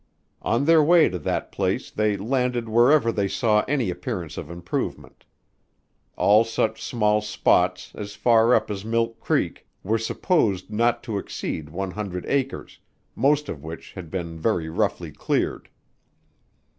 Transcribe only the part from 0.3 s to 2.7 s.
On their way to that place they landed